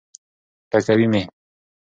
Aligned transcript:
ټکوي 0.69 1.05
مي. 1.11 1.21